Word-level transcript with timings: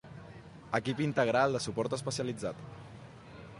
Equip 0.77 1.03
integral 1.07 1.53
de 1.57 1.63
suport 1.67 1.97
especialitzat. 1.99 2.67